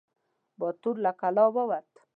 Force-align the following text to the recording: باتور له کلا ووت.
باتور 0.59 0.95
له 1.05 1.11
کلا 1.21 1.45
ووت. 1.53 1.91